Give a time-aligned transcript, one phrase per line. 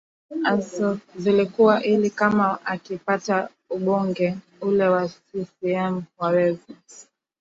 [0.43, 6.73] azo zilikuwa ili kama akipata ubunge ule wa ccm waweze